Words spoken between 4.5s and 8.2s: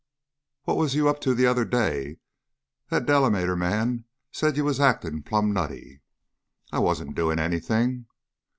you was acting plumb nutty." "I wasn't doin' anything."